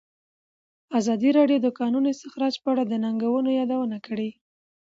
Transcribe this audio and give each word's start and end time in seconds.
ازادي 0.99 1.29
راډیو 1.37 1.59
د 1.61 1.65
د 1.65 1.67
کانونو 1.79 2.07
استخراج 2.13 2.55
په 2.63 2.67
اړه 2.73 2.83
د 2.87 2.93
ننګونو 3.03 3.49
یادونه 3.59 3.97
کړې. 4.07 4.29